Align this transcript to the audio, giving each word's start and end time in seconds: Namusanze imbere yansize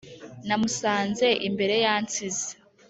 Namusanze 0.47 1.27
imbere 1.47 1.75
yansize 1.85 2.49